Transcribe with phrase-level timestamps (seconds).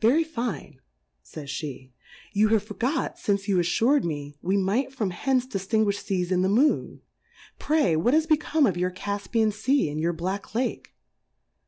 [0.00, 0.80] Very fine,
[1.24, 1.90] faysjlje^
[2.32, 6.42] you have forgot fmce you afTur'd me, we might from hence di ftinguifh Seas in
[6.42, 7.00] the Moon.
[7.58, 10.94] Pray, what is become of your Cffpian Sea, and your B^ack Lake